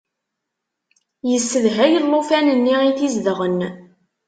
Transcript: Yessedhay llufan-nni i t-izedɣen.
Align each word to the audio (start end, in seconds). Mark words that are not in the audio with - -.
Yessedhay 1.29 1.93
llufan-nni 2.03 2.75
i 2.89 2.91
t-izedɣen. 2.97 3.59